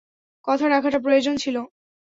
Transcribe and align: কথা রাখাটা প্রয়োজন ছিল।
কথা 0.47 0.65
রাখাটা 0.67 0.99
প্রয়োজন 0.99 1.35
ছিল। 1.37 1.55